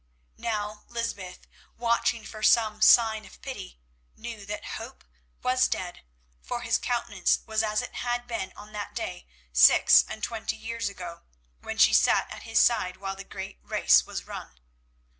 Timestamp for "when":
11.59-11.77